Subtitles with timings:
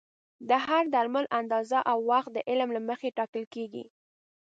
[0.49, 3.85] د هر درمل اندازه او وخت د علم له مخې ټاکل کېږي.